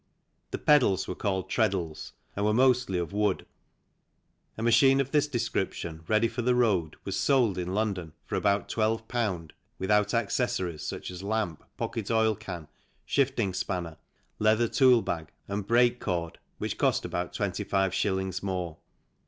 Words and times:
The 0.49 0.57
pedals 0.57 1.07
were 1.07 1.13
called" 1.13 1.47
treadles" 1.51 2.13
and 2.35 2.43
were 2.43 2.55
mostly 2.55 2.97
of 2.97 3.13
wood. 3.13 3.45
A 4.57 4.63
machine 4.63 4.99
of 4.99 5.11
this 5.11 5.27
description, 5.27 6.01
ready 6.07 6.27
for 6.27 6.41
the 6.41 6.55
road, 6.55 6.95
was 7.05 7.15
sold 7.15 7.55
in 7.55 7.75
London 7.75 8.13
for 8.25 8.33
about 8.33 8.67
12, 8.67 9.03
without 9.77 10.15
accessories 10.15 10.81
such 10.83 11.11
as 11.11 11.21
lamp, 11.21 11.63
pocket 11.77 12.09
oil 12.09 12.33
can, 12.33 12.67
shifting 13.05 13.53
spanner, 13.53 13.97
leather 14.39 14.67
toolbag 14.67 15.27
and 15.47 15.67
brake 15.67 15.99
cord, 15.99 16.39
which 16.57 16.79
cost 16.79 17.05
about 17.05 17.31
25s. 17.35 18.41
more. 18.41 18.77